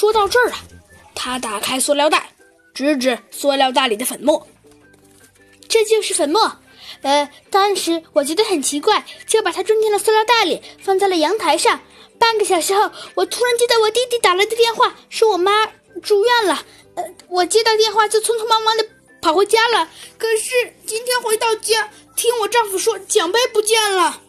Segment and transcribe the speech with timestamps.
[0.00, 0.56] 说到这儿啊，
[1.14, 2.32] 他打开塑料袋，
[2.72, 4.48] 指指塑料袋里的粉末，
[5.68, 6.56] 这就是粉末。
[7.02, 11.78] 呃，当时我觉得很奇怪，就把它装进了塑料袋里，放在了阳台上。
[12.18, 15.66] 半个小时后，我突然接到我弟弟打来的电话，说我妈
[16.02, 16.64] 住院了。
[16.94, 18.86] 呃，我接到电话就匆匆忙忙的
[19.20, 19.86] 跑回家了。
[20.16, 24.22] 可是今天回到家，听我丈夫说奖杯不见了。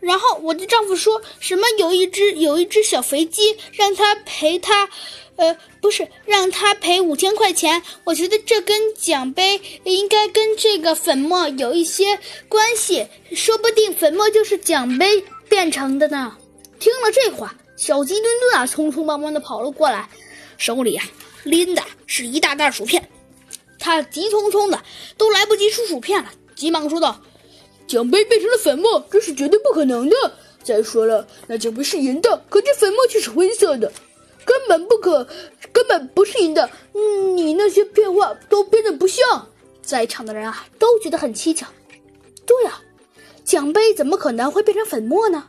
[0.00, 4.88] 然后我的丈夫说什么有一只有一只小肥鸡，让他赔他，
[5.36, 7.82] 呃，不是让他赔五千块钱。
[8.04, 16.36] 我觉得这跟奖杯应该跟这个粉末有一些关系，说不定粉末就是奖杯变成的呢。
[16.78, 20.08] 听了这话，小鸡墩墩啊，匆匆忙忙的跑了过来，
[20.56, 21.04] 手里啊
[21.42, 23.10] 拎的是一大袋薯片，
[23.80, 24.80] 他急匆匆的
[25.16, 27.20] 都来不及吃薯片了，急忙说道。
[27.88, 30.14] 奖杯变成了粉末，这是绝对不可能的。
[30.62, 33.90] 再说了，那奖杯是银的，可这粉末却是灰色的，
[34.44, 35.26] 根本不可，
[35.72, 36.68] 根本不是银的。
[37.34, 39.48] 你那些变化都变得不像。
[39.80, 41.66] 在场的人啊，都觉得很蹊跷。
[42.44, 42.78] 对呀，
[43.42, 45.48] 奖杯怎么可能会变成粉末呢？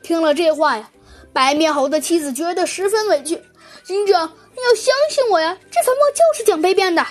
[0.00, 0.88] 听了这话呀，
[1.32, 3.42] 白面猴的妻子觉得十分委屈。
[3.82, 7.04] 警长，你要相信我呀，这粉末就是奖杯变的。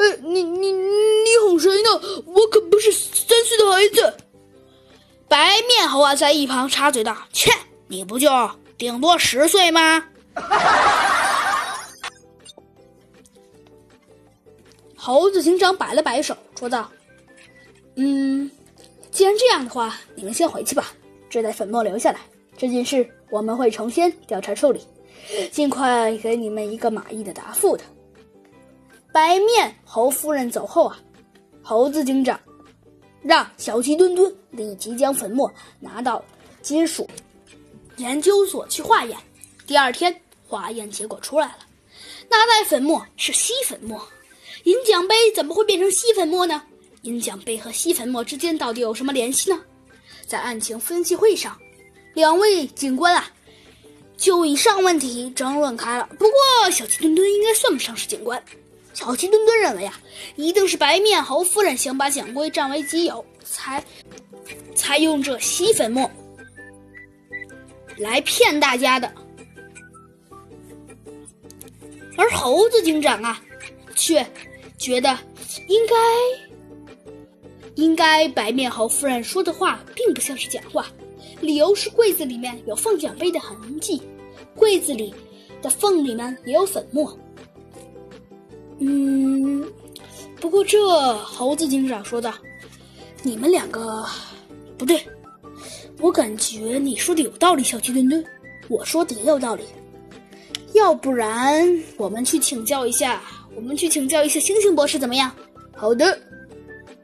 [0.00, 1.90] 呃，你你你哄谁呢？
[2.24, 4.14] 我可不是三岁的孩子。
[5.28, 7.50] 白面猴啊，在一旁插嘴道：“切，
[7.86, 8.30] 你不就
[8.78, 10.02] 顶多十岁吗？”
[14.96, 16.90] 猴子警长摆了摆手，说道
[17.96, 18.50] ：“嗯，
[19.10, 20.94] 既然这样的话，你们先回去吧。
[21.28, 22.20] 这袋粉末留下来，
[22.56, 24.80] 这件事我们会重新调查处理，
[25.52, 27.84] 尽快给你们一个满意的答复的。”
[29.12, 30.98] 白面猴夫人走后啊，
[31.62, 32.38] 猴子警长
[33.22, 36.24] 让小鸡墩墩立即将粉末拿到
[36.62, 37.08] 金属
[37.96, 39.18] 研究所去化验。
[39.66, 40.14] 第二天，
[40.46, 41.58] 化验结果出来了，
[42.28, 44.00] 那袋粉末是锡粉末。
[44.64, 46.62] 银奖杯怎么会变成锡粉末呢？
[47.02, 49.60] 银奖杯和锡粉末之间到底有什么联系呢？
[50.26, 51.58] 在案情分析会上，
[52.14, 53.28] 两位警官啊
[54.16, 56.08] 就以上问题争论开了。
[56.18, 58.42] 不过，小鸡墩墩应该算不上是警官。
[59.00, 59.98] 小鸡墩墩认为啊，
[60.36, 63.82] 一定是白面猴夫人想把奖杯占为己有，才
[64.74, 66.08] 才用这吸粉末
[67.96, 69.10] 来骗大家的。
[72.18, 73.42] 而猴子警长啊，
[73.96, 74.24] 却
[74.76, 75.18] 觉得
[75.66, 75.94] 应该
[77.76, 80.86] 应该白面猴夫人说的话并不像是假话，
[81.40, 84.02] 理由是柜子里面有放奖杯的痕迹，
[84.54, 85.14] 柜子里
[85.62, 87.18] 的缝里面也有粉末。
[88.80, 89.62] 嗯，
[90.40, 92.32] 不过这猴子警长说道
[93.22, 94.06] ：“你们两个
[94.78, 95.06] 不对，
[96.00, 98.24] 我感觉你说的有道理，小鸡墩墩，
[98.68, 99.64] 我说的也有道理。
[100.72, 101.62] 要不然
[101.98, 103.22] 我们去请教一下，
[103.54, 105.30] 我们去请教一下星星博士怎么样？”
[105.76, 106.18] 好的。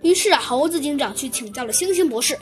[0.02, 2.38] 于是啊，猴子警长去请教了星星博士。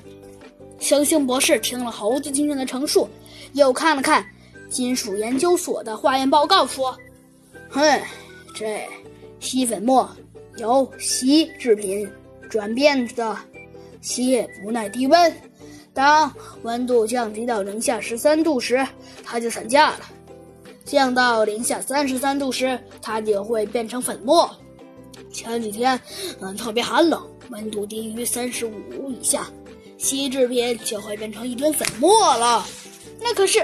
[0.78, 3.09] 星星博士听了猴子警长的陈述，
[3.55, 4.25] 又看了看
[4.69, 6.97] 金属研究所的化验报告，说
[7.71, 8.00] ：“哼，
[8.55, 8.81] 这……”
[9.41, 10.09] 锡粉末
[10.56, 12.09] 由锡制品
[12.49, 13.37] 转变的，
[14.00, 15.33] 锡不耐低温，
[15.93, 18.87] 当温度降低到零下十三度时，
[19.23, 20.00] 它就散架了；
[20.84, 24.50] 降到零下三十三度时，它就会变成粉末。
[25.33, 26.00] 前几天，
[26.41, 29.49] 嗯，特别寒冷，温度低于三十五以下，
[29.99, 32.65] 锡制品就会变成一堆粉末了。
[33.21, 33.59] 那可是，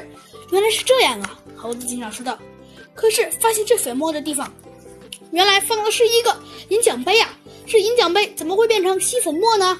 [0.51, 1.39] 原来是这样啊！
[1.57, 2.37] 猴子警长说道。
[2.93, 4.53] 可是发现这粉末的地方。
[5.31, 6.37] 原来放的是一个
[6.69, 7.29] 银奖杯啊！
[7.67, 9.79] 是银奖杯，怎么会变成锡粉末呢？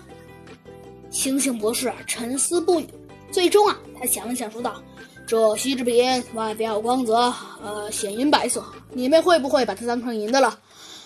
[1.11, 2.87] 星星博士沉思不语，
[3.33, 4.81] 最终啊，他想了想，说道
[5.27, 7.35] ：“这锡制品外表光泽，
[7.65, 10.57] 呃，显银白色，你们会不会把它当成银的了？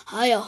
[0.03, 0.45] 还有，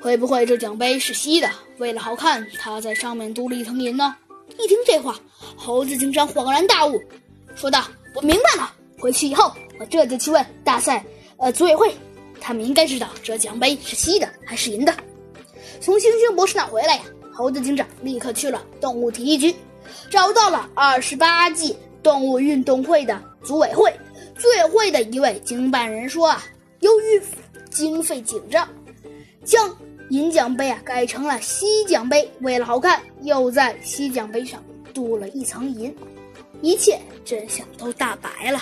[0.00, 1.48] 会不会这奖杯是锡的？
[1.78, 4.16] 为了好看，他在上面镀了一层银呢？”
[4.58, 5.14] 一听这话，
[5.56, 7.00] 猴子警长恍然大悟，
[7.54, 7.84] 说道
[8.16, 11.06] ：“我明白了，回去以后，我这就去问大赛，
[11.36, 11.94] 呃，组委会。”
[12.40, 14.94] 他们应该知道这奖杯是锡的还是银的。
[15.80, 17.02] 从星星博士那回来呀，
[17.32, 19.54] 猴子警长立刻去了动物体育局，
[20.10, 23.92] 找到了二十八届动物运动会的组委会。
[24.36, 26.44] 组委会的一位经办人说啊，
[26.80, 27.22] 由于
[27.70, 28.68] 经费紧张，
[29.44, 29.76] 将
[30.10, 34.62] 银奖杯啊改成了锡奖杯，为了好看，又在锡奖杯上
[34.94, 35.94] 镀了一层银，
[36.62, 38.60] 一切真相都大白了。